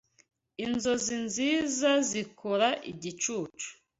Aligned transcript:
Inzozi 0.63 1.15
nziza 1.25 1.89
zikora 2.09 2.67
igicucu 2.91 3.67